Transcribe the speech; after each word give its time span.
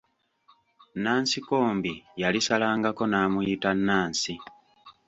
Nansikombi 1.03 1.93
yalisalangako 2.21 3.03
n'amuyita 3.07 3.69
Nansi. 3.87 4.33